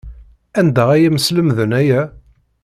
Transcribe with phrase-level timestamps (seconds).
[0.59, 2.01] Anda ay am-slemden aya?